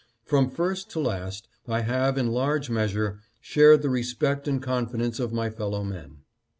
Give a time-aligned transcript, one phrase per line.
[0.25, 5.31] From first to last I have, in large measure, shared the respect and confidence of
[5.31, 6.23] my fellow men.